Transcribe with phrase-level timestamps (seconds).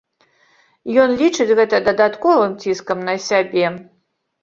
[1.03, 3.65] Ён лічыць гэта дадатковым ціскам на сябе.